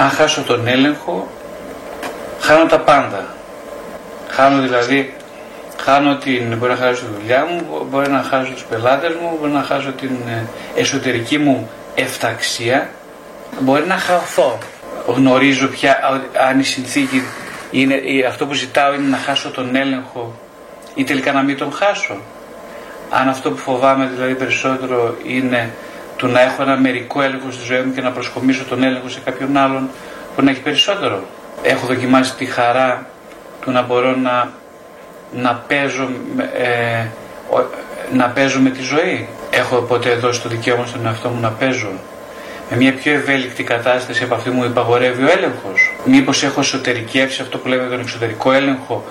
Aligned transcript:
αν 0.00 0.10
χάσω 0.10 0.42
τον 0.42 0.66
έλεγχο, 0.66 1.28
χάνω 2.40 2.64
τα 2.64 2.80
πάντα. 2.80 3.26
Χάνω 4.28 4.62
δηλαδή, 4.62 5.14
χάνω 5.76 6.16
την, 6.16 6.56
μπορεί 6.56 6.72
να 6.72 6.78
χάσω 6.78 7.04
τη 7.04 7.10
δουλειά 7.20 7.46
μου, 7.50 7.86
μπορεί 7.90 8.10
να 8.10 8.22
χάσω 8.22 8.52
τους 8.52 8.64
πελάτες 8.64 9.14
μου, 9.14 9.36
μπορεί 9.40 9.52
να 9.52 9.62
χάσω 9.62 9.92
την 9.92 10.10
ε, 10.28 10.46
εσωτερική 10.80 11.38
μου 11.38 11.70
εφταξία, 11.94 12.90
μπορεί 13.60 13.86
να 13.86 13.96
χαθώ. 13.96 14.58
Γνωρίζω 15.06 15.66
πια 15.66 15.98
αν 16.48 16.58
η 16.58 16.62
συνθήκη 16.62 17.22
είναι, 17.70 18.00
αυτό 18.28 18.46
που 18.46 18.54
ζητάω 18.54 18.94
είναι 18.94 19.08
να 19.08 19.16
χάσω 19.16 19.50
τον 19.50 19.76
έλεγχο 19.76 20.34
ή 20.94 21.04
τελικά 21.04 21.32
να 21.32 21.42
μην 21.42 21.56
τον 21.56 21.72
χάσω. 21.72 22.16
Αν 23.10 23.28
αυτό 23.28 23.50
που 23.50 23.56
φοβάμαι 23.56 24.10
δηλαδή 24.14 24.34
περισσότερο 24.34 25.16
είναι 25.26 25.70
του 26.20 26.26
να 26.26 26.40
έχω 26.40 26.62
ένα 26.62 26.76
μερικό 26.76 27.22
έλεγχο 27.22 27.50
στη 27.50 27.64
ζωή 27.64 27.80
μου 27.80 27.92
και 27.92 28.00
να 28.00 28.10
προσκομίσω 28.10 28.64
τον 28.64 28.82
έλεγχο 28.82 29.08
σε 29.08 29.20
κάποιον 29.24 29.56
άλλον 29.56 29.90
που 30.36 30.42
να 30.42 30.50
έχει 30.50 30.60
περισσότερο. 30.60 31.22
Έχω 31.62 31.86
δοκιμάσει 31.86 32.34
τη 32.34 32.44
χαρά 32.44 33.06
του 33.60 33.70
να 33.70 33.82
μπορώ 33.82 34.16
να, 34.16 34.52
να, 35.32 35.54
παίζω, 35.54 36.08
ε, 36.58 37.06
να 38.12 38.28
παίζω 38.28 38.60
με 38.60 38.70
τη 38.70 38.82
ζωή. 38.82 39.28
Έχω 39.50 39.76
ποτέ 39.76 40.14
δώσει 40.14 40.42
το 40.42 40.48
δικαίωμα 40.48 40.86
στον 40.86 41.06
εαυτό 41.06 41.28
μου 41.28 41.40
να 41.40 41.50
παίζω. 41.50 41.90
Με 42.70 42.76
μια 42.76 42.94
πιο 42.94 43.12
ευέλικτη 43.12 43.62
κατάσταση 43.62 44.22
από 44.24 44.34
αυτή 44.34 44.50
μου 44.50 44.64
υπαγορεύει 44.64 45.22
ο 45.22 45.30
έλεγχος. 45.30 45.94
Μήπως 46.04 46.42
έχω 46.42 46.60
εσωτερικεύσει 46.60 47.42
αυτό 47.42 47.58
που 47.58 47.68
λέμε 47.68 47.88
τον 47.88 48.00
εξωτερικό 48.00 48.52
έλεγχο, 48.52 49.04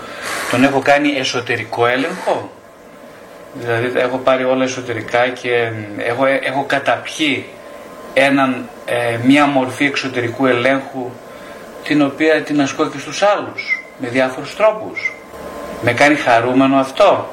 τον 0.52 0.64
έχω 0.64 0.80
κάνει 0.80 1.10
εσωτερικό 1.18 1.86
έλεγχο; 1.86 2.52
Δηλαδή 3.54 4.00
έχω 4.00 4.18
πάρει 4.18 4.44
όλα 4.44 4.64
εσωτερικά 4.64 5.28
και 5.28 5.72
έχω, 5.98 6.26
έχω 6.26 6.64
καταπιεί 6.68 7.46
έναν, 8.14 8.70
ε, 8.86 9.18
μία 9.24 9.46
μορφή 9.46 9.86
εξωτερικού 9.86 10.46
ελέγχου 10.46 11.12
την 11.84 12.02
οποία 12.02 12.42
την 12.42 12.62
ασκώ 12.62 12.90
και 12.90 13.00
στους 13.00 13.22
άλλους 13.22 13.84
με 13.98 14.08
διάφορους 14.08 14.56
τρόπους. 14.56 15.14
Με 15.82 15.94
κάνει 15.94 16.16
χαρούμενο 16.16 16.76
αυτό. 16.78 17.30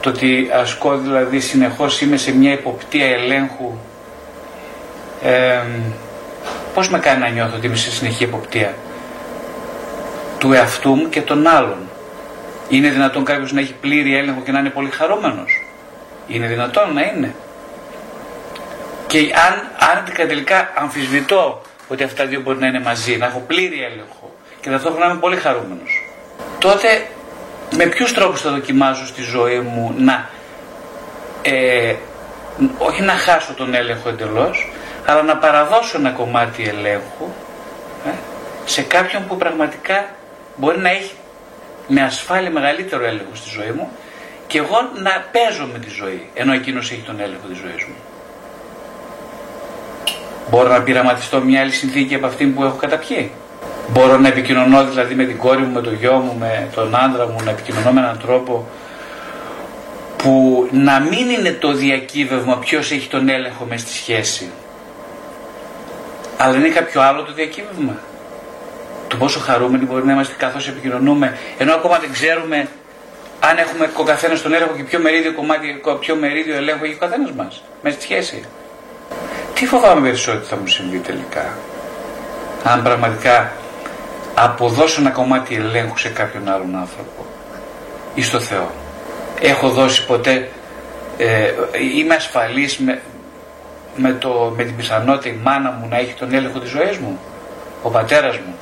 Το 0.00 0.08
ότι 0.08 0.50
ασκώ 0.52 0.96
δηλαδή 0.96 1.40
συνεχώς 1.40 2.00
είμαι 2.00 2.16
σε 2.16 2.32
μια 2.32 2.52
υποπτία 2.52 3.06
ελέγχου 3.06 3.72
ε, 5.22 5.60
πώς 6.74 6.88
με 6.88 6.98
κάνει 6.98 7.20
να 7.20 7.28
νιώθω 7.28 7.56
ότι 7.56 7.66
είμαι 7.66 7.76
σε 7.76 7.90
συνεχή 7.90 8.24
υποπτία; 8.24 8.74
Του 10.38 10.52
εαυτού 10.52 10.94
μου 10.94 11.08
και 11.08 11.22
των 11.22 11.46
άλλων. 11.46 11.78
Είναι 12.68 12.88
δυνατόν 12.88 13.24
κάποιος 13.24 13.52
να 13.52 13.60
έχει 13.60 13.74
πλήρη 13.80 14.16
έλεγχο 14.16 14.40
και 14.40 14.52
να 14.52 14.58
είναι 14.58 14.70
πολύ 14.70 14.90
χαρούμενος; 14.90 15.64
Είναι 16.26 16.46
δυνατόν 16.46 16.94
να 16.94 17.02
είναι; 17.02 17.34
Και 19.06 19.18
αν, 19.18 19.70
αν 19.90 20.28
τελικά 20.28 20.72
αμφισβητώ 20.74 21.62
ότι 21.88 22.02
αυτά 22.04 22.26
δύο 22.26 22.40
μπορεί 22.40 22.58
να 22.58 22.66
είναι 22.66 22.80
μαζί, 22.80 23.16
να 23.16 23.26
έχω 23.26 23.42
πλήρη 23.46 23.82
έλεγχο 23.82 24.34
και 24.60 24.70
ταυτόχρονα 24.70 25.04
να 25.04 25.10
είμαι 25.10 25.20
πολύ 25.20 25.36
χαρούμενος, 25.36 26.04
τότε 26.58 27.06
με 27.76 27.86
ποιους 27.86 28.12
τρόπους 28.12 28.40
θα 28.40 28.50
δοκιμάζω 28.50 29.06
στη 29.06 29.22
ζωή 29.22 29.58
μου 29.58 29.94
να 29.98 30.28
ε, 31.42 31.94
όχι 32.78 33.02
να 33.02 33.12
χάσω 33.12 33.52
τον 33.54 33.74
έλεγχο 33.74 34.08
εντελώς, 34.08 34.72
αλλά 35.06 35.22
να 35.22 35.36
παραδώσω 35.36 35.98
ένα 35.98 36.10
κομμάτι 36.10 36.62
ελέγχου 36.68 37.28
ε, 38.06 38.10
σε 38.64 38.82
κάποιον 38.82 39.26
που 39.26 39.36
πραγματικά 39.36 40.04
μπορεί 40.56 40.78
να 40.78 40.90
έχει 40.90 41.12
με 41.88 42.02
ασφάλεια 42.02 42.50
μεγαλύτερο 42.50 43.04
έλεγχο 43.04 43.34
στη 43.34 43.50
ζωή 43.50 43.70
μου 43.70 43.88
και 44.46 44.58
εγώ 44.58 44.76
να 45.02 45.10
παίζω 45.32 45.68
με 45.72 45.78
τη 45.78 45.90
ζωή, 45.90 46.26
ενώ 46.34 46.52
εκείνος 46.52 46.90
έχει 46.90 47.02
τον 47.06 47.20
έλεγχο 47.20 47.46
της 47.46 47.58
ζωής 47.58 47.84
μου. 47.88 47.94
Μπορώ 50.50 50.68
να 50.68 50.82
πειραματιστώ 50.82 51.40
μια 51.40 51.60
άλλη 51.60 51.72
συνθήκη 51.72 52.14
από 52.14 52.26
αυτή 52.26 52.46
που 52.46 52.64
έχω 52.64 52.76
καταπιεί. 52.76 53.30
Μπορώ 53.88 54.18
να 54.18 54.28
επικοινωνώ 54.28 54.84
δηλαδή 54.84 55.14
με 55.14 55.24
την 55.24 55.38
κόρη 55.38 55.62
μου, 55.62 55.72
με 55.72 55.80
τον 55.80 55.94
γιο 55.94 56.12
μου, 56.12 56.36
με 56.38 56.68
τον 56.74 56.96
άντρα 56.96 57.26
μου, 57.26 57.36
να 57.44 57.50
επικοινωνώ 57.50 57.92
με 57.92 58.00
έναν 58.00 58.18
τρόπο 58.18 58.68
που 60.16 60.68
να 60.72 61.00
μην 61.00 61.30
είναι 61.30 61.50
το 61.50 61.72
διακύβευμα 61.72 62.58
ποιος 62.58 62.90
έχει 62.90 63.08
τον 63.08 63.28
έλεγχο 63.28 63.64
μες 63.64 63.80
στη 63.80 63.92
σχέση. 63.92 64.50
Αλλά 66.36 66.56
είναι 66.56 66.68
κάποιο 66.68 67.00
άλλο 67.00 67.22
το 67.22 67.32
διακύβευμα 67.32 67.96
το 69.12 69.18
πόσο 69.18 69.40
χαρούμενοι 69.40 69.84
μπορεί 69.84 70.04
να 70.06 70.12
είμαστε 70.12 70.34
καθώς 70.38 70.68
επικοινωνούμε, 70.68 71.38
ενώ 71.58 71.74
ακόμα 71.74 71.98
δεν 71.98 72.12
ξέρουμε 72.12 72.68
αν 73.40 73.58
έχουμε 73.58 73.90
ο 73.96 74.02
καθένας 74.02 74.42
τον 74.42 74.54
έλεγχο 74.54 74.74
και 74.74 74.82
ποιο 74.82 74.98
μερίδιο, 74.98 75.32
κομμάτι, 75.34 75.80
ποιο 76.00 76.16
μερίδιο 76.16 76.56
ελέγχου 76.56 76.84
έχει 76.84 76.94
ο 76.94 76.98
καθένας 76.98 77.32
μας 77.32 77.62
μέσα 77.82 77.96
στη 77.96 78.04
σχέση. 78.04 78.44
Τι 79.54 79.66
φοβάμαι 79.66 80.00
περισσότερο 80.00 80.44
θα 80.44 80.56
μου 80.56 80.66
συμβεί 80.66 80.98
τελικά, 80.98 81.56
αν 82.64 82.82
πραγματικά 82.82 83.52
αποδώσω 84.34 85.00
ένα 85.00 85.10
κομμάτι 85.10 85.54
ελέγχου 85.54 85.98
σε 85.98 86.08
κάποιον 86.08 86.48
άλλον 86.48 86.76
άνθρωπο 86.76 87.26
ή 88.14 88.22
στο 88.22 88.40
Θεό. 88.40 88.70
Έχω 89.40 89.68
δώσει 89.68 90.06
ποτέ, 90.06 90.48
ε, 91.16 91.50
είμαι 91.96 92.14
ασφαλής 92.14 92.78
με, 92.78 93.00
με, 93.96 94.12
το, 94.12 94.52
με 94.56 94.64
την 94.64 94.76
πιθανότητα 94.76 95.28
η 95.34 95.38
μάνα 95.42 95.70
μου 95.70 95.88
να 95.88 95.96
έχει 95.96 96.14
τον 96.14 96.34
έλεγχο 96.34 96.58
της 96.58 96.70
ζωής 96.70 96.98
μου, 96.98 97.18
ο 97.82 97.90
πατέρας 97.90 98.36
μου, 98.38 98.54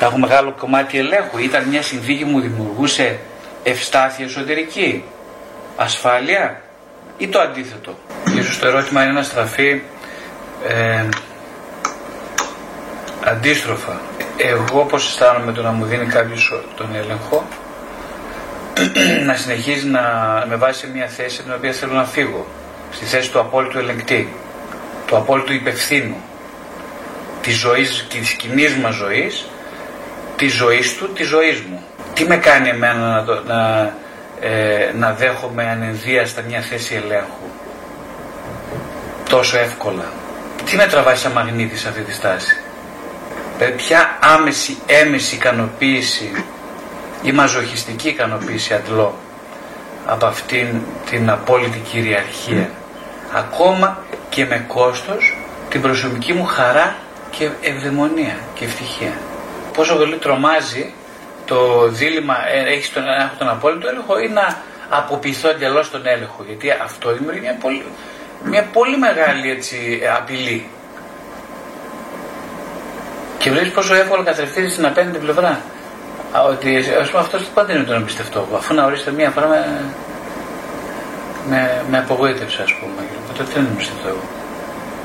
να 0.00 0.06
έχω 0.06 0.18
μεγάλο 0.18 0.54
κομμάτι 0.58 0.98
ελέγχου. 0.98 1.38
Ήταν 1.38 1.64
μια 1.64 1.82
συνθήκη 1.82 2.24
που 2.24 2.30
μου 2.30 2.40
δημιουργούσε 2.40 3.18
ευστάθεια 3.62 4.24
εσωτερική, 4.24 5.04
ασφάλεια 5.76 6.60
ή 7.18 7.28
το 7.28 7.40
αντίθετο. 7.40 7.98
Ίσως 8.38 8.58
το 8.58 8.66
ερώτημα 8.66 9.02
είναι 9.02 9.12
να 9.12 9.22
στραφεί 9.22 9.82
ε, 10.66 11.04
αντίστροφα. 13.24 14.00
Εγώ 14.36 14.84
πώς 14.84 15.06
αισθάνομαι 15.08 15.52
το 15.52 15.62
να 15.62 15.70
μου 15.70 15.84
δίνει 15.84 16.06
κάποιος 16.06 16.62
τον 16.76 16.94
έλεγχο 16.94 17.46
να 19.26 19.34
συνεχίζει 19.34 19.86
να 19.86 20.02
με 20.48 20.56
βάζει 20.56 20.78
σε 20.78 20.88
μια 20.94 21.06
θέση 21.06 21.42
την 21.42 21.52
οποία 21.56 21.72
θέλω 21.72 21.92
να 21.92 22.04
φύγω. 22.04 22.46
Στη 22.90 23.04
θέση 23.04 23.30
του 23.30 23.40
απόλυτου 23.40 23.78
ελεγκτή, 23.78 24.34
του 25.06 25.16
απόλυτου 25.16 25.52
υπευθύνου 25.52 26.16
της 27.42 27.56
ζωής 27.56 28.06
και 28.08 28.18
της 28.18 28.32
κοινής 28.32 28.76
μας 28.76 28.94
ζωής 28.94 29.48
τη 30.38 30.48
ζωή 30.48 30.82
του, 30.98 31.12
τη 31.12 31.22
ζωή 31.22 31.64
μου. 31.70 31.82
Τι 32.14 32.24
με 32.26 32.36
κάνει 32.36 32.68
εμένα 32.68 33.24
να, 33.26 33.40
να, 33.46 33.92
ε, 34.40 34.92
να 34.94 35.12
δέχομαι 35.12 35.70
ανενδίαστα 35.70 36.42
μια 36.48 36.60
θέση 36.60 36.94
ελέγχου; 36.94 37.46
Τόσο 39.28 39.58
εύκολα. 39.58 40.04
Τι 40.64 40.76
με 40.76 40.86
τραβάει 40.86 41.16
σαν 41.16 41.32
μαγνήτη 41.32 41.78
σε 41.78 41.88
αυτή 41.88 42.00
τη 42.00 42.12
στάση; 42.12 42.56
Ε, 43.58 43.64
ποια 43.64 44.18
άμεση, 44.20 44.76
έμεση 44.86 45.34
ικανοποίηση 45.34 46.44
ή 47.22 47.32
μαζοχιστική 47.32 48.08
ικανοποίηση 48.08 48.74
αντλώ 48.74 49.18
από 50.06 50.26
αυτήν 50.26 50.66
την 51.10 51.30
απόλυτη 51.30 51.78
κυριαρχία. 51.78 52.70
Ακόμα 53.32 54.02
και 54.28 54.46
με 54.46 54.64
κόστος 54.68 55.36
την 55.68 55.80
προσωπική 55.80 56.32
μου 56.32 56.44
χαρά 56.44 56.96
και 57.30 57.48
ευδαιμονία 57.60 58.36
και 58.54 58.64
ευτυχία 58.64 59.12
πόσο 59.78 59.96
πολύ 59.96 60.16
τρομάζει 60.16 60.92
το 61.44 61.88
δίλημα, 61.88 62.36
ε, 62.54 62.72
έχεις 62.72 62.92
τον, 62.92 63.02
έχω 63.08 63.34
τον 63.38 63.48
απόλυτο 63.48 63.88
έλεγχο 63.88 64.18
ή 64.18 64.28
να 64.28 64.46
αποποιηθώ 64.88 65.48
εντελώς 65.48 65.90
τον 65.90 66.06
έλεγχο. 66.06 66.44
Γιατί 66.46 66.70
αυτό 66.70 67.12
δημιουργεί 67.12 67.40
μια 67.40 67.56
πολύ, 67.60 67.84
μια 68.44 68.64
πολύ 68.72 68.98
μεγάλη 68.98 69.50
έτσι, 69.50 70.00
απειλή. 70.18 70.68
Και 73.38 73.50
βλέπεις 73.50 73.70
πόσο 73.70 73.94
εύκολα 73.94 74.22
καθρεφτίζεις 74.24 74.72
στην 74.72 74.86
απέναντι 74.86 75.18
πλευρά. 75.18 75.60
Ότι 76.50 76.76
ας 77.00 77.08
πούμε 77.08 77.22
αυτός 77.22 77.42
πάντα 77.54 77.72
είναι 77.72 77.82
το 77.82 77.90
να 77.90 77.96
εμπιστευτώ. 77.96 78.48
Αφού 78.54 78.74
να 78.74 78.84
ορίσετε 78.84 79.10
μία 79.10 79.30
φορά 79.30 79.46
με, 79.46 79.60
με, 81.48 81.84
με 81.90 81.98
απογοήτευσε, 81.98 82.62
ας 82.62 82.74
πούμε. 82.74 83.08
Τότε 83.36 83.50
δεν 83.54 83.66
εμπιστευτώ 83.72 84.08
εγώ. 84.08 84.37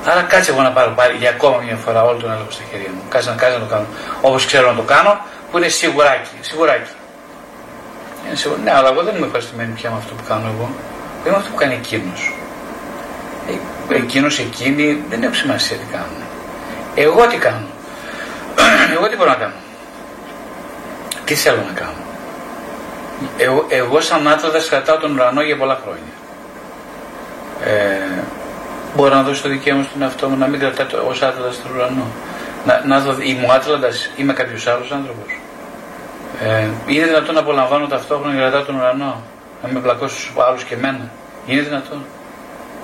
Άρα 0.05 0.21
κάτσε 0.21 0.51
εγώ 0.51 0.61
να 0.61 0.71
πάρω 0.71 0.91
πάλι 0.91 1.17
για 1.17 1.29
ακόμα 1.29 1.57
μια 1.57 1.75
φορά 1.75 2.03
όλο 2.03 2.17
τον 2.19 2.31
έλεγχο 2.31 2.51
στα 2.51 2.63
χέρια 2.71 2.89
μου. 2.89 3.01
Κάτσε 3.09 3.29
να, 3.29 3.35
κάτσε 3.35 3.57
να 3.57 3.63
το 3.65 3.69
κάνω 3.73 3.85
όπως 4.21 4.45
ξέρω 4.45 4.69
να 4.69 4.75
το 4.75 4.81
κάνω, 4.81 5.19
που 5.51 5.57
είναι 5.57 5.67
σιγουράκι. 5.67 6.35
σιγουράκι. 6.41 6.91
Είναι 8.25 8.35
σίγουρο. 8.35 8.59
Ναι, 8.63 8.71
αλλά 8.73 8.89
εγώ 8.89 9.03
δεν 9.03 9.15
είμαι 9.15 9.25
ευχαριστημένη 9.25 9.71
πια 9.73 9.89
με 9.89 9.97
αυτό 9.97 10.13
που 10.13 10.23
κάνω 10.27 10.45
εγώ. 10.55 10.69
Δεν 11.21 11.31
είμαι 11.31 11.37
αυτό 11.41 11.49
που 11.49 11.55
κάνει 11.55 11.73
εκείνος. 11.73 12.33
Ε, 13.89 13.95
εκείνος, 13.95 14.39
εκείνη 14.39 15.03
δεν 15.09 15.23
έχω 15.23 15.33
σημασία 15.33 15.77
τι 15.77 15.85
κάνουν. 15.91 16.21
Εγώ 16.95 17.27
τι 17.27 17.37
κάνω. 17.37 17.67
εγώ 18.95 19.07
τι 19.09 19.15
μπορώ 19.15 19.29
να 19.29 19.35
κάνω. 19.35 19.53
Τι 21.25 21.35
θέλω 21.35 21.61
να 21.67 21.79
κάνω. 21.79 22.01
Εγώ, 23.37 23.65
εγώ 23.69 24.01
σαν 24.01 24.27
άτλαντας 24.27 24.69
κρατάω 24.69 24.97
τον 24.97 25.13
ουρανό 25.13 25.41
για 25.41 25.57
πολλά 25.57 25.79
χρόνια. 25.83 26.13
Ε, 27.65 27.92
Μπορώ 28.95 29.15
να 29.15 29.23
δώσω 29.23 29.41
το 29.41 29.49
δικαίωμα 29.49 29.83
στον 29.83 30.01
εαυτό 30.01 30.29
μου 30.29 30.37
να 30.37 30.47
μην 30.47 30.59
κρατάω 30.59 31.07
ως 31.07 31.21
άτλαντας 31.21 31.55
στον 31.55 31.71
ουρανό. 31.75 32.05
Να, 32.65 32.81
να 32.85 32.99
δω, 32.99 33.15
είμαι 33.21 33.45
ο 33.49 33.53
άτλαντας, 33.53 34.09
είμαι 34.15 34.33
κάποιος 34.33 34.67
άλλος 34.67 34.91
άνθρωπος. 34.91 35.39
Ε, 36.43 36.67
είναι 36.87 37.05
δυνατόν 37.05 37.33
να 37.33 37.39
απολαμβάνω 37.39 37.87
ταυτόχρονα 37.87 38.33
και 38.33 38.39
κρατάω 38.39 38.63
τον 38.63 38.75
ουρανό, 38.75 39.21
να 39.63 39.69
με 39.69 39.79
πλακώσει 39.79 40.19
στους 40.19 40.33
άλλους 40.47 40.63
και 40.63 40.73
εμένα. 40.73 41.11
Είναι 41.45 41.61
δυνατόν. 41.61 42.05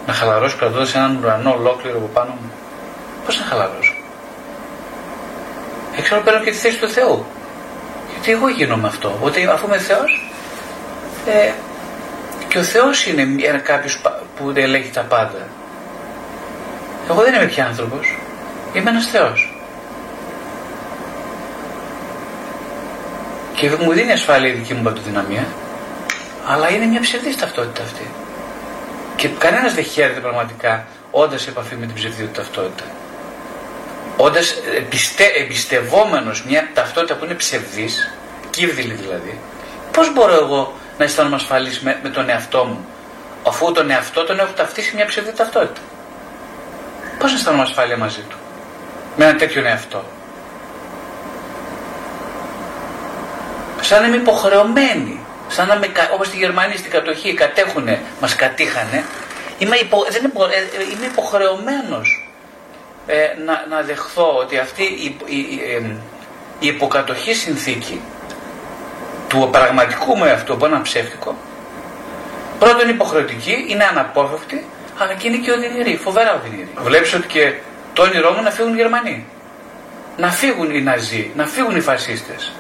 Να 0.08 0.14
χαλαρώσω 0.14 0.58
κρατώντας 0.58 0.96
έναν 0.96 1.18
ουρανό 1.24 1.56
ολόκληρο 1.60 1.98
από 1.98 2.10
πάνω 2.14 2.30
μου. 2.30 2.52
Πώς 3.26 3.40
να 3.40 3.46
χαλαρώσω; 3.46 3.94
Εξάλλου 5.98 6.24
παίρνω 6.24 6.40
και 6.44 6.52
τη 6.52 6.58
θέση 6.58 6.78
του 6.78 6.90
Θεού. 6.90 7.26
Γιατί 8.12 8.32
εγώ 8.32 8.50
γίνομαι 8.50 8.88
αυτό; 8.88 9.18
Ότι 9.22 9.46
αφού 9.46 9.68
είμαι 9.68 9.78
Θεός, 9.78 10.32
ε, 11.26 11.52
και 12.48 12.58
ο 12.58 12.64
Θεός 12.64 13.06
είναι 13.06 13.28
ένα 13.42 13.58
κάποιος 13.58 14.02
που 14.36 14.52
ελέγχει 14.56 14.92
τα 14.92 15.02
πάντα. 15.02 15.48
Εγώ 17.10 17.22
δεν 17.22 17.34
είμαι 17.34 17.46
πια 17.46 17.66
άνθρωπος. 17.66 18.18
Είμαι 18.74 18.90
ένας 18.90 19.06
Θεός. 19.06 19.54
Και 23.56 23.70
μου 23.80 23.94
δίνει 23.94 24.12
ασφάλεια 24.12 24.50
η 24.50 24.52
δική 24.52 24.74
μου 24.74 24.84
παντοδυναμία, 24.84 25.48
αλλά 26.46 26.70
είναι 26.70 26.86
μια 26.86 27.00
ψευδής 27.00 27.38
ταυτότητα 27.38 27.84
αυτή. 27.84 28.08
Και 29.16 29.28
κανένας 29.28 29.74
δεν 29.74 29.84
χαίρεται 29.84 30.20
πραγματικά 30.20 30.86
όντας 31.12 31.42
σε 31.42 31.50
επαφή 31.50 31.76
με 31.76 31.86
την 31.86 31.96
ψευδή 31.96 32.24
του 32.24 32.32
ταυτότητα. 32.32 32.84
Όντας 34.18 34.56
εμπιστε, 34.78 35.24
εμπιστευόμενος 35.24 36.46
μια 36.46 36.70
ταυτότητα 36.74 37.16
που 37.16 37.26
είναι 37.26 37.34
ψευδής, 37.34 38.14
κύβδηλη 38.50 38.94
δηλαδή, 38.94 39.40
πώς 39.92 40.14
μπορώ 40.14 40.34
εγώ 40.34 40.74
να 40.98 41.04
αισθάνομαι 41.04 41.36
ασφαλής 41.36 41.80
με, 41.80 42.00
με 42.04 42.10
τον 42.10 42.30
εαυτό 42.30 42.64
μου, 42.66 42.86
αφού 43.48 43.72
τον 43.72 43.90
εαυτό 43.90 44.24
τον 44.24 44.40
έχω 44.40 44.52
ταυτίσει 44.56 44.96
μια 44.96 45.06
ψευδή 45.06 45.32
ταυτότητα; 45.32 45.82
Πώς 47.20 47.32
να 47.32 47.38
αισθάνομαι 47.38 47.64
ασφάλεια 47.64 47.98
μαζί 47.98 48.22
του, 48.30 48.38
με 49.16 49.26
ένα 49.26 49.36
τέτοιο 49.38 49.66
εαυτό. 49.66 50.04
Σαν 53.82 54.02
να 54.02 54.08
είμαι 54.08 54.16
υποχρεωμένη, 54.16 55.20
σαν 55.48 55.68
να 55.68 55.74
είμαι, 55.74 55.88
όπως 56.14 56.28
στη 56.28 56.38
Γερμανία 56.38 56.78
στην 56.78 56.92
κατοχή 56.92 57.34
κατέχουνε, 57.34 58.02
μας 58.22 58.36
κατήχανε, 58.36 59.04
είμαι, 59.58 59.76
υπο, 59.76 60.06
δεν 60.10 60.24
είμαι, 60.24 60.46
ε, 60.56 60.96
είμαι 60.96 61.06
υποχρεωμένος 61.06 62.32
ε, 63.08 63.16
να, 63.46 63.66
να 63.70 63.82
δεχθώ 63.82 64.36
ότι 64.38 64.58
αυτή 64.58 64.84
η, 64.84 65.16
η, 65.26 65.38
η, 65.38 65.96
η 66.60 66.68
υποκατοχή 66.68 67.34
συνθήκη 67.34 68.02
του 69.28 69.50
πραγματικού 69.52 70.18
μου 70.18 70.26
εαυτού 70.26 70.54
από 70.54 70.66
έναν 70.66 70.82
ψεύτικο, 70.82 71.36
πρώτον 72.60 72.80
είναι 72.80 72.92
υποχρεωτική, 72.92 73.66
είναι 73.68 73.84
αναπόφευκτη, 73.84 74.66
αλλά 75.00 75.14
και 75.14 75.28
είναι 75.28 75.38
και 75.38 75.52
οδυνηρή, 75.52 75.98
φοβερά 76.04 76.34
οδυνηρή. 76.36 76.70
Βλέπεις 76.78 77.14
ότι 77.14 77.28
και 77.28 77.54
το 77.94 78.02
όνειρό 78.02 78.32
μου 78.32 78.42
να 78.42 78.52
φύγουν 78.52 78.74
οι 78.74 78.76
Γερμανοί. 78.76 79.26
Να 80.18 80.32
φύγουν 80.32 80.76
οι 80.76 80.82
Ναζί, 80.82 81.32
να 81.36 81.46
φύγουν 81.46 81.76
οι 81.76 81.82
φασίστες. 81.82 82.52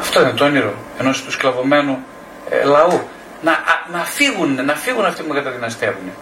Αυτό 0.00 0.20
είναι 0.20 0.30
το 0.30 0.44
όνειρο 0.44 0.74
ενός 0.98 1.22
του 1.22 1.30
σκλαβωμένου 1.30 2.04
ε, 2.50 2.64
λαού. 2.64 3.08
Να, 3.42 3.52
α, 3.52 3.56
να, 3.92 3.98
φύγουν, 3.98 4.64
να 4.64 4.74
φύγουν 4.74 5.04
αυτοί 5.04 5.22
που 5.22 5.28
με 5.28 5.34
καταδυναστεύουν. 5.34 6.12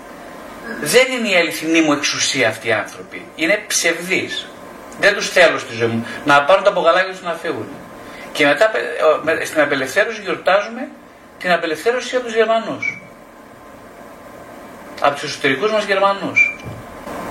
Δεν 0.81 1.07
είναι 1.13 1.29
η 1.29 1.37
αληθινή 1.37 1.81
μου 1.81 1.93
εξουσία 1.93 2.49
αυτοί 2.49 2.69
οι 2.69 2.73
άνθρωποι. 2.73 3.27
Είναι 3.35 3.65
ψευδείς. 3.67 4.47
Δεν 5.01 5.15
τους 5.15 5.29
θέλω 5.29 5.59
στη 5.59 5.75
ζωή 5.75 5.89
μου. 5.89 6.07
Να 6.25 6.43
πάρουν 6.43 6.65
τα 6.65 6.71
μπογαλάκια 6.71 7.13
τους 7.13 7.23
να 7.23 7.33
φύγουν. 7.33 7.69
Και 8.33 8.47
μετά 8.47 8.71
στην 9.45 9.61
απελευθέρωση 9.61 10.21
γιορτάζουμε 10.21 10.89
την 11.39 11.53
απελευθέρωση 11.53 12.17
από 12.17 12.25
τους 12.25 12.35
Γερμανούς. 12.35 13.02
Από 15.05 15.21
του 15.21 15.27
εσωτερικούς 15.27 15.73
μας 15.73 15.85
Γερμανούς. 15.85 16.59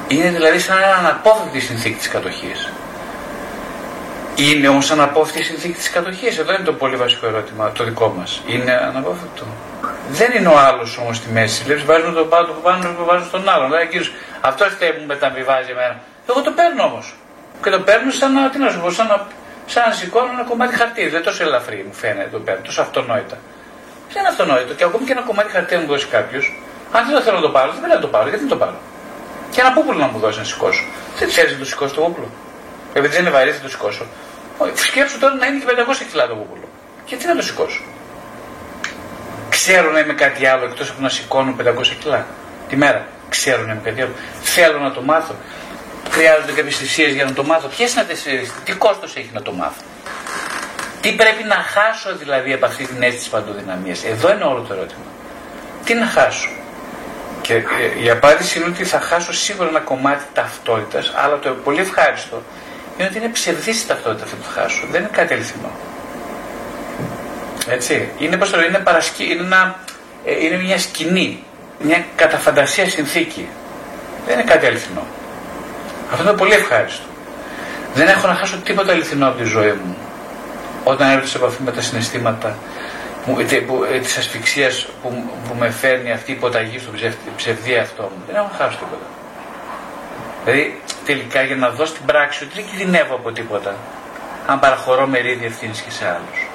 Είναι 0.07 0.29
δηλαδή 0.29 0.59
σαν 0.59 0.77
ένα 0.77 0.95
αναπόφευκτη 0.95 1.59
συνθήκη 1.59 1.95
της 1.95 2.07
κατοχής. 2.07 2.71
Είναι 4.35 4.68
όμως 4.68 4.91
αναπόφευκτη 4.91 5.41
η 5.41 5.44
συνθήκη 5.44 5.73
της 5.73 5.89
κατοχής. 5.89 6.38
Εδώ 6.38 6.53
είναι 6.53 6.63
το 6.63 6.73
πολύ 6.73 6.95
βασικό 6.95 7.25
ερώτημα, 7.27 7.71
το 7.71 7.83
δικό 7.83 8.13
μας. 8.18 8.41
Είναι 8.47 8.71
αναπόφευκτο. 8.71 9.45
Δεν 10.09 10.31
είναι 10.31 10.47
ο 10.47 10.57
άλλος 10.57 10.97
όμως 10.97 11.18
στη 11.18 11.29
μέση. 11.31 11.63
Βλέπεις, 11.63 11.85
βάζουμε 11.85 12.13
τον 12.13 12.29
πάνω 12.29 12.47
που 12.47 12.62
πάνω 12.62 12.94
που 12.97 13.06
βάζουν 13.06 13.27
στον 13.27 13.50
άλλον. 13.50 13.69
Λέει 13.69 13.88
κύριο, 13.88 14.07
αυτό 14.41 14.65
φταίει 14.65 14.91
που 14.91 15.03
μεταβιβάζει 15.07 15.71
εμένα. 15.71 16.00
Εγώ 16.29 16.41
το 16.41 16.51
παίρνω 16.51 16.83
όμως. 16.83 17.15
Και 17.63 17.69
το 17.69 17.79
παίρνω 17.79 18.12
σαν 18.12 18.33
να, 18.33 18.50
τι 18.50 18.57
να 18.57 18.69
σου 18.69 18.79
πω, 18.79 18.91
σαν 18.91 19.07
να, 19.07 19.27
σαν 19.65 19.83
να 19.88 19.94
σηκώνω 19.94 20.29
ένα 20.33 20.44
κομμάτι 20.44 20.75
χαρτί. 20.75 21.07
Δεν 21.07 21.23
τόσο 21.23 21.44
ελαφρύ 21.44 21.83
μου 21.88 21.94
φαίνεται 21.94 22.29
το 22.31 22.39
παίρνω, 22.39 22.62
τόσο 22.63 22.81
αυτονόητα. 22.81 23.38
Δεν 24.12 24.19
είναι 24.19 24.27
αυτονόητο. 24.27 24.73
Και 24.73 24.83
ακόμη 24.83 25.06
και 25.06 25.12
ένα 25.12 25.21
κομμάτι 25.21 25.51
χαρτί 25.51 25.75
να 25.75 25.81
μου 25.81 25.88
δώσει 25.88 26.07
κάποιος, 26.07 26.61
αν 26.92 27.02
δεν 27.10 27.22
θέλω 27.22 27.36
να 27.36 27.42
το 27.42 27.50
πάρω, 27.50 27.72
δεν 27.72 27.80
πρέπει 27.82 27.96
να 27.96 28.02
το 28.02 28.08
πάρω. 28.08 28.28
Γιατί 28.28 28.44
δεν 28.46 28.54
το 28.56 28.60
πάρω; 28.64 28.78
Και 29.52 29.60
ένα 29.62 29.72
πούπουλο 29.74 29.98
να 29.98 30.08
μου 30.08 30.20
δώσεις 30.20 30.38
να 30.38 30.44
σηκώσω. 30.44 30.84
Δεν 31.20 31.30
θέλεις 31.30 31.52
να 31.52 31.58
το 31.58 31.66
σηκώσω 31.66 31.94
το 31.96 32.02
πούπουλο; 32.02 32.28
Επειδή 32.94 33.14
δεν 33.14 33.22
είναι 33.22 33.34
βαρύ, 33.38 33.52
θα 33.52 33.62
το 33.62 33.70
σηκώσω. 33.70 34.06
Σκέψου 34.74 35.20
τώρα 35.20 35.34
να 35.36 35.46
είναι 35.46 35.60
και 35.60 35.66
500 35.66 36.06
κιλά 36.12 36.28
το 36.28 36.36
βούπουλο. 36.36 36.68
Και 37.06 37.16
τι 37.16 37.28
να 37.28 37.36
το 37.36 37.42
σηκώσω; 37.42 37.82
Ξέρω 39.50 39.92
να 39.92 40.00
είμαι 40.00 40.14
κάτι 40.14 40.46
άλλο 40.46 40.64
εκτός 40.66 40.90
από 40.90 41.02
να 41.02 41.10
σηκώνω 41.10 41.56
500 41.60 41.64
κιλά 42.00 42.26
τη 42.70 42.76
μέρα. 42.76 43.08
Ξέρω 43.30 43.62
να 43.66 43.72
είμαι 43.72 43.82
κάτι 43.84 44.02
άλλο. 44.02 44.12
Θέλω 44.42 44.80
να 44.80 44.92
το 44.92 45.02
μάθω. 45.02 45.36
Χρειάζονται 46.12 46.52
κάποιες 46.52 46.78
θυσίες 46.78 47.12
για 47.12 47.26
να 47.26 47.34
το 47.34 47.44
μάθω. 47.44 47.68
Ποιες 47.68 47.92
είναι 47.92 48.02
αυτές 48.02 48.24
τι 48.64 48.74
κόστος 48.74 49.16
έχει 49.16 49.30
να 49.34 49.42
το 49.42 49.52
μάθω; 49.52 49.82
Τι 51.02 51.14
πρέπει 51.16 51.44
να 51.44 51.56
χάσω 51.56 52.16
δηλαδή 52.18 52.54
από 52.54 52.66
αυτή 52.66 52.86
την 52.86 53.02
αίσθηση 53.04 53.30
παντοδυναμίας; 53.30 54.04
Εδώ 54.04 54.32
είναι 54.32 54.44
όλο 54.44 54.62
το 54.62 54.74
ερώτημα. 54.74 55.06
Τι 55.86 55.94
να 55.94 56.06
χάσω; 56.06 56.50
Και 57.51 57.57
ε, 57.57 58.03
η 58.03 58.09
απάντηση 58.09 58.59
είναι 58.59 58.68
ότι 58.68 58.83
θα 58.83 59.00
χάσω 59.00 59.33
σίγουρα 59.33 59.69
ένα 59.69 59.80
κομμάτι 59.80 60.24
ταυτότητας, 60.33 61.13
αλλά 61.15 61.39
το 61.39 61.50
πολύ 61.50 61.80
ευχάριστο 61.80 62.44
είναι 62.98 63.07
ότι 63.07 63.18
είναι 63.18 63.27
ψευδής 63.27 63.81
η 63.81 63.88
ταυτότητα 63.88 64.24
αυτή 64.24 64.36
που 64.36 64.44
θα 64.44 64.62
χάσω. 64.62 64.88
Δεν 64.92 65.01
είναι 65.01 65.09
κάτι 65.13 65.33
αληθινό. 65.33 65.71
Έτσι. 67.68 68.09
Είναι, 68.18 68.38
πώς 68.38 68.50
το 68.50 68.62
είναι, 68.62 68.77
παρασκή, 68.77 69.24
είναι, 69.24 69.44
ένα, 69.44 69.80
ε, 70.25 70.45
είναι 70.45 70.57
μια 70.57 70.77
σκηνή, 70.80 71.44
μια 71.80 72.06
καταφαντασία 72.15 72.89
συνθήκη. 72.89 73.48
Δεν 74.25 74.39
είναι 74.39 74.44
κάτι 74.51 74.65
αληθινό. 74.65 75.06
Αυτό 76.12 76.24
είναι 76.24 76.38
πολύ 76.38 76.54
ευχάριστο. 76.54 77.06
Δεν 77.94 78.07
έχω 78.07 78.27
να 78.27 78.36
χάσω 78.36 78.57
τίποτα 78.57 78.92
αληθινό 78.92 79.27
από 79.27 79.38
τη 79.38 79.44
ζωή 79.44 79.71
μου. 79.86 79.97
Όταν 80.83 81.09
έρθω 81.09 81.27
σε 81.27 81.38
επαφή 81.38 81.63
με 81.63 81.71
τα 81.71 81.81
συναισθήματα 81.81 82.57
ε, 83.94 84.00
της 84.00 84.18
ασφυξίας 84.18 84.88
που, 85.01 85.23
που 85.47 85.56
με 85.59 85.69
φέρνει 85.69 86.12
αυτή 86.12 86.31
η 86.31 86.33
υποταγή 86.33 86.79
στο 86.79 86.91
ψευδί 87.35 87.75
αυτό 87.75 88.03
μου. 88.03 88.23
Δεν 88.27 88.35
έχω 88.35 88.47
να 88.51 88.57
χάσω 88.57 88.77
τίποτα. 88.77 89.06
Δηλαδή 90.44 90.81
τελικά 91.06 91.41
για 91.41 91.56
να 91.56 91.69
δω 91.69 91.85
στην 91.85 92.06
πράξη 92.06 92.44
ότι 92.44 92.53
δεν 92.56 92.65
κινδυνεύω 92.65 93.15
από 93.15 93.31
τίποτα 93.31 93.75
αν 94.47 94.59
παραχωρώ 94.59 95.07
μερίδια 95.07 95.47
ευθύνης 95.47 95.81
και 95.81 95.91
σε 95.91 96.06
άλλους. 96.06 96.47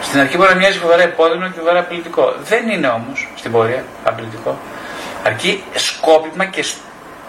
Στην 0.00 0.20
αρχή 0.20 0.36
μπορεί 0.36 0.48
να 0.48 0.56
μοιάζει 0.56 0.78
φοβερά 0.78 1.02
επώδυνο 1.02 1.48
και 1.48 1.58
φοβερά 1.58 1.78
απειλητικό. 1.78 2.34
Δεν 2.42 2.68
είναι 2.68 2.86
όμως 2.86 3.28
στην 3.36 3.50
πορεία 3.52 3.84
απειλητικό. 4.04 4.58
Αρκεί 5.24 5.64
σκόπιμα 5.74 6.44
και 6.44 6.64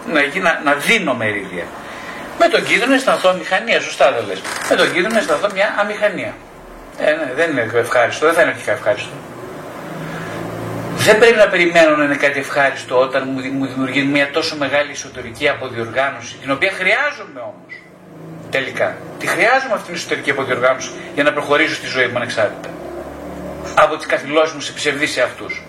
να, 0.05 0.21
να, 0.41 0.61
να 0.63 0.73
δίνω 0.73 1.13
μερίδια. 1.13 1.63
Με 2.39 2.47
τον 2.47 2.63
κίνδυνο 2.63 2.85
να 2.85 2.95
αισθανθώ 2.95 3.29
αμηχανία, 3.29 3.81
σωστά 3.81 4.11
δεν 4.11 4.25
λες. 4.27 4.41
Με 4.69 4.75
τον 4.75 4.85
κίνδυνο 4.85 5.13
να 5.13 5.19
αισθανθώ 5.19 5.47
μια 5.53 5.75
αμηχανία. 5.79 6.33
Ε, 6.99 7.11
ναι, 7.11 7.33
δεν 7.35 7.51
είναι 7.51 7.71
ευχάριστο, 7.75 8.25
δεν 8.25 8.35
θα 8.35 8.41
είναι 8.41 8.51
αρχικά 8.51 8.71
ευχάριστο. 8.71 9.11
Δεν 10.95 11.17
πρέπει 11.17 11.37
να 11.37 11.47
περιμένω 11.47 11.95
να 11.95 12.03
είναι 12.03 12.15
κάτι 12.15 12.39
ευχάριστο 12.39 12.99
όταν 12.99 13.29
μου 13.53 13.67
δημιουργεί 13.67 14.03
μια 14.03 14.31
τόσο 14.31 14.55
μεγάλη 14.57 14.91
εσωτερική 14.91 15.49
αποδιοργάνωση, 15.49 16.35
την 16.41 16.51
οποία 16.51 16.71
χρειάζομαι 16.71 17.39
όμως. 17.39 17.73
Τελικά. 18.49 18.97
Τη 19.19 19.27
χρειάζομαι 19.27 19.73
αυτήν 19.73 19.85
την 19.85 19.93
εσωτερική 19.93 20.31
αποδιοργάνωση 20.31 20.89
για 21.13 21.23
να 21.23 21.33
προχωρήσω 21.33 21.75
στη 21.75 21.87
ζωή 21.87 22.07
μου 22.07 22.15
ανεξάρτητα. 22.15 22.69
Από 23.75 23.97
τις 23.97 24.05
καθυλώσεις 24.05 24.53
μου 24.53 24.61
σε 24.61 24.73
ψευδείς 24.73 25.11
σε 25.11 25.21
αυτούς. 25.21 25.63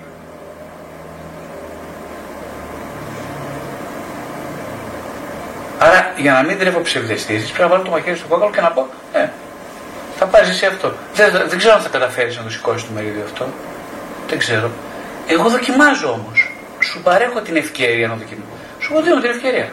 Άρα 5.78 6.12
για 6.16 6.32
να 6.32 6.42
μην 6.42 6.58
τρέφω 6.58 6.80
ψευδεστήσεις 6.80 7.50
πρέπει 7.50 7.62
να 7.62 7.68
βάλω 7.68 7.82
το 7.82 7.90
μαχαίρι 7.90 8.16
στο 8.16 8.26
κόκκαλο 8.26 8.50
και 8.50 8.60
να 8.60 8.70
πω 8.70 8.86
Ε, 9.12 9.28
θα 10.18 10.26
πάρεις 10.26 10.48
εσύ 10.48 10.66
αυτό. 10.66 10.92
Δεν, 11.14 11.30
δεν 11.48 11.58
ξέρω 11.58 11.74
αν 11.74 11.80
θα 11.80 11.88
καταφέρεις 11.88 12.36
να 12.36 12.42
το 12.42 12.50
σηκώσεις 12.50 12.86
το 12.86 12.92
μερίδιο 12.94 13.24
αυτό. 13.24 13.46
Δεν 14.28 14.38
ξέρω. 14.38 14.70
Εγώ 15.26 15.48
δοκιμάζω 15.48 16.10
όμως. 16.10 16.52
Σου 16.80 17.02
παρέχω 17.02 17.40
την 17.40 17.56
ευκαιρία 17.56 18.08
να 18.08 18.14
δοκιμάσω. 18.14 18.50
Σου 18.78 19.02
δίνω 19.02 19.20
την 19.20 19.30
ευκαιρία. 19.30 19.72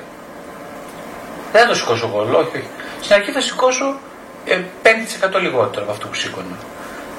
Δεν 1.52 1.62
θα 1.62 1.68
το 1.68 1.76
σηκώσω 1.76 2.06
εγώ, 2.08 2.38
όχι, 2.38 2.58
όχι. 2.58 2.68
Στην 3.02 3.16
αρχή 3.16 3.32
θα 3.32 3.42
σηκώσω 3.42 4.00
5% 4.48 5.34
ε, 5.36 5.40
λιγότερο 5.40 5.84
από 5.84 5.92
αυτό 5.92 6.08
που 6.08 6.14
σήκωνα. 6.14 6.58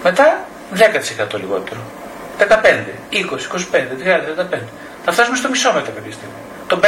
Μετά 0.03 0.45
10% 1.35 1.39
λιγότερο. 1.39 1.81
15, 2.39 2.45
20, 3.13 3.15
25, 3.15 3.87
30, 4.03 4.55
35. 4.55 4.59
Θα 5.05 5.13
φτάσουμε 5.13 5.37
στο 5.37 5.49
μισό 5.49 5.73
μετά 5.73 5.91
κάποια 5.91 6.13
στιγμή. 6.13 6.35
Το 6.67 6.81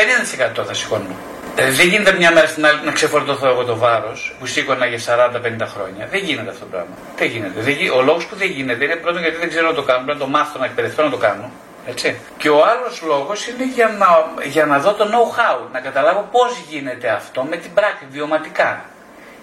50% 0.60 0.64
θα 0.66 0.74
σηκώνω. 0.74 1.16
Ε, 1.60 1.70
δεν 1.70 1.88
γίνεται 1.88 2.12
μια 2.12 2.32
μέρα 2.32 2.46
στην 2.46 2.66
άλλη 2.66 2.80
να 2.84 2.92
ξεφορτωθώ 2.92 3.48
εγώ 3.48 3.64
το 3.64 3.76
βάρος 3.76 4.34
που 4.38 4.46
σήκωνα 4.46 4.86
για 4.86 4.98
40-50 4.98 5.66
χρόνια. 5.74 6.06
Δεν 6.10 6.20
γίνεται 6.24 6.50
αυτό 6.50 6.64
το 6.64 6.70
πράγμα. 6.70 6.94
Δεν 7.16 7.28
γίνεται. 7.28 7.60
Δεν, 7.60 7.74
ο 7.98 8.02
λόγος 8.02 8.26
που 8.26 8.36
δεν 8.36 8.50
γίνεται 8.50 8.84
είναι 8.84 8.96
πρώτον 8.96 9.22
γιατί 9.22 9.36
δεν 9.36 9.48
ξέρω 9.48 9.66
να 9.66 9.74
το 9.74 9.82
κάνω, 9.82 10.04
πρέπει 10.04 10.18
να 10.18 10.24
το 10.24 10.30
μάθω, 10.30 10.58
να 10.58 10.64
εκπαιδευτώ 10.64 11.02
να 11.02 11.10
το 11.10 11.16
κάνω. 11.16 11.50
Έτσι. 11.86 12.20
Και 12.36 12.48
ο 12.48 12.64
άλλος 12.64 13.02
λόγος 13.06 13.46
είναι 13.46 13.66
για 13.74 13.88
να, 13.88 14.06
για 14.44 14.66
να 14.66 14.78
δω 14.78 14.92
το 14.92 15.04
know-how, 15.04 15.58
να 15.72 15.80
καταλάβω 15.80 16.28
πώς 16.32 16.50
γίνεται 16.68 17.08
αυτό 17.08 17.42
με 17.42 17.56
την 17.56 17.74
πράξη, 17.74 18.06
βιωματικά. 18.10 18.84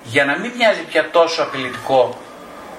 Για 0.03 0.25
να 0.25 0.38
μην 0.39 0.51
μοιάζει 0.57 0.81
πια 0.89 1.10
τόσο 1.12 1.41
απειλητικό 1.41 2.17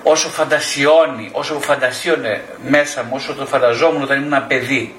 όσο 0.03 0.29
φαντασιώνει, 0.29 1.29
όσο 1.33 1.61
φαντασίωνε 1.61 2.43
μέσα 2.69 3.03
μου, 3.03 3.13
όσο 3.15 3.35
το 3.35 3.47
φανταζόμουν 3.47 4.03
όταν 4.03 4.17
ήμουν 4.17 4.33
ένα 4.33 4.43
παιδί. 4.43 4.95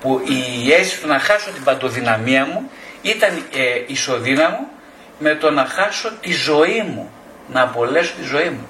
Που 0.00 0.20
η 0.64 0.72
αίσθηση 0.72 1.00
του 1.00 1.08
να 1.08 1.18
χάσω 1.18 1.50
την 1.50 1.64
παντοδυναμία 1.64 2.44
μου 2.44 2.70
ήταν 3.02 3.44
ε, 3.52 3.82
ισοδύναμο 3.86 4.68
με 5.18 5.34
το 5.34 5.50
να 5.50 5.66
χάσω 5.66 6.12
τη 6.20 6.32
ζωή 6.32 6.82
μου, 6.94 7.10
να 7.52 7.62
απολέσω 7.62 8.12
τη 8.20 8.24
ζωή 8.24 8.48
μου. 8.48 8.66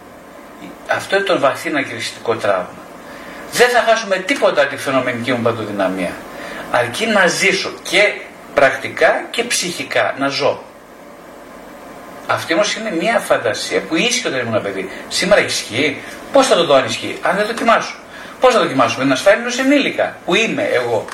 Αυτό 0.87 1.17
είναι 1.17 1.25
το 1.25 1.39
βαθύ 1.39 1.69
ανακριστικό 1.69 2.37
τραύμα. 2.37 2.81
Δεν 3.53 3.69
θα 3.69 3.81
χάσουμε 3.81 4.17
τίποτα 4.17 4.67
τη 4.67 4.77
φαινομενική 4.77 5.33
μου 5.33 5.43
παντοδυναμία. 5.43 6.13
Αρκεί 6.71 7.07
να 7.07 7.27
ζήσω 7.27 7.73
και 7.91 8.13
πρακτικά 8.55 9.27
και 9.31 9.45
ψυχικά, 9.45 10.15
να 10.19 10.29
ζω. 10.29 10.63
Αυτή 12.27 12.53
όμως 12.53 12.75
είναι 12.75 12.91
μια 13.01 13.19
φαντασία 13.19 13.81
που 13.81 13.97
ίσχυε 13.97 14.29
όταν 14.29 14.41
ήμουν 14.41 14.63
παιδί. 14.63 14.91
Σήμερα 15.09 15.41
ισχύει. 15.41 16.03
Πώς 16.33 16.47
θα 16.47 16.55
το 16.55 16.65
δω 16.65 16.75
αν 16.75 16.85
ισχύει, 16.85 17.19
αν 17.23 17.37
δεν 17.37 17.47
δοκιμάσω. 17.47 17.95
Πώς 18.41 18.55
θα 18.55 18.61
δοκιμάσω, 18.61 18.99
με 18.99 19.05
ένα 19.05 19.17
σφαίρινο 19.17 19.51
ενήλικα 19.59 20.17
που 20.25 20.35
είμαι 20.35 20.63
εγώ. 20.63 21.05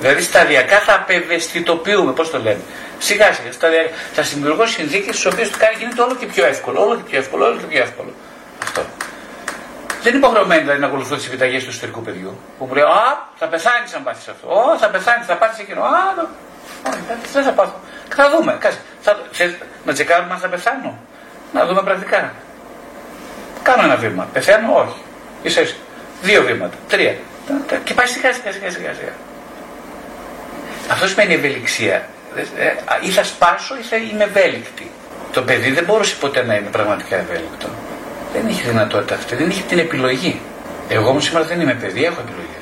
Δηλαδή 0.00 0.22
σταδιακά 0.22 0.78
θα 0.78 0.94
απευαισθητοποιούμε, 0.94 2.12
πώς 2.12 2.30
το 2.30 2.38
λέμε. 2.38 2.60
Σιγά 2.98 3.32
σιγά, 3.32 3.52
σταδιακά. 3.52 3.90
Θα 4.12 4.22
δημιουργώ 4.22 4.66
συνθήκες 4.66 5.14
στις 5.16 5.32
οποίες 5.32 5.50
το 5.50 5.56
κάνει 5.58 5.74
γίνεται 5.78 6.02
όλο 6.02 6.14
και 6.14 6.26
πιο 6.26 6.44
εύκολο, 6.46 6.82
όλο 6.82 6.94
και 6.96 7.02
πιο 7.10 7.18
εύκολο, 7.18 7.44
όλο 7.44 7.56
και 7.56 7.66
πιο 7.66 7.82
εύκολο. 7.82 8.12
Αυτό. 8.62 8.82
Δεν 10.02 10.14
είναι 10.14 10.22
υποχρεωμένοι 10.26 10.60
δηλαδή 10.60 10.80
να 10.80 10.86
ακολουθώ 10.86 11.16
τις 11.16 11.26
επιταγές 11.26 11.64
του 11.64 11.70
ιστορικού 11.70 12.02
παιδιού. 12.02 12.38
Που 12.58 12.64
μου 12.64 12.74
λέει, 12.74 12.82
Α, 12.84 13.28
θα 13.36 13.46
πεθάνεις 13.46 13.94
αν 13.94 14.02
πάθεις 14.02 14.28
αυτό. 14.28 14.48
Ω, 14.48 14.78
θα 14.78 14.88
πεθάνεις, 14.90 15.26
θα 15.26 15.36
πάθεις 15.36 15.58
εκείνο. 15.58 15.82
Α, 15.82 16.28
όχι, 16.88 17.00
δεν 17.32 17.44
θα 17.44 17.50
πάθω. 17.50 17.80
Θα 18.14 18.30
δούμε. 18.30 18.56
Κάτσε. 18.60 18.78
Θα, 19.00 19.18
θες 19.30 19.50
να 19.84 19.92
τσεκάρουμε 19.92 20.32
αν 20.32 20.38
θα 20.38 20.48
πεθάνω. 20.48 20.98
Να 21.52 21.66
δούμε 21.66 21.82
πρακτικά. 21.82 22.32
Κάνω 23.62 23.82
ένα 23.82 23.96
βήμα. 23.96 24.28
Πεθαίνω, 24.32 24.74
όχι. 24.74 25.02
Είσαι 25.42 25.74
δύο 26.22 26.42
βήματα. 26.42 26.76
Τρία. 26.88 27.14
Και 27.84 27.94
πάει 27.94 28.06
σιγά 28.06 28.32
σιγά 28.32 28.52
σιγά 28.52 28.70
σιγά. 28.70 28.92
σιγά. 28.94 29.12
Αυτός 30.90 31.10
σημαίνει 31.10 31.34
ευελιξία. 31.34 32.08
Ε, 32.36 33.06
ή 33.06 33.10
θα 33.10 33.24
σπάσω 33.24 33.76
ή 33.76 33.82
θα 33.82 33.96
είμαι 33.96 34.24
ευέλικτη. 34.24 34.90
Το 35.32 35.42
παιδί 35.42 35.70
δεν 35.70 35.84
μπορούσε 35.84 36.16
ποτέ 36.20 36.44
να 36.44 36.54
είναι 36.54 36.68
πραγματικά 36.70 37.16
ευέλικτο. 37.16 37.68
Δεν 38.32 38.48
είχε 38.48 38.68
δυνατότητα 38.68 39.14
αυτή, 39.14 39.34
δεν 39.34 39.48
είχε 39.48 39.62
την 39.68 39.78
επιλογή. 39.78 40.40
Εγώ 40.88 41.08
όμως 41.08 41.24
σήμερα 41.24 41.44
δεν 41.44 41.60
είμαι 41.60 41.74
παιδί, 41.74 42.04
έχω 42.04 42.20
επιλογές. 42.20 42.60